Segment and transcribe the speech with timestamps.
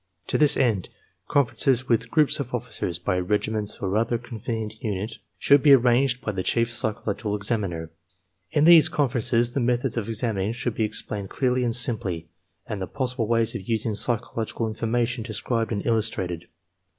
[0.29, 0.89] To this end,
[1.27, 6.31] conferences with groups of officers, by regiments or other convenient unit, should be arranged by
[6.31, 7.91] the chief psychological examiner.
[8.49, 12.29] In these con ferences the methods of examining should be explained clearly and simply,
[12.65, 16.45] and the possible ways of using psychological in formation described and illustrated.